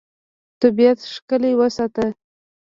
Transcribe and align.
طبیعت 0.61 0.99
ښکلی 1.13 1.51
وساته. 1.59 2.07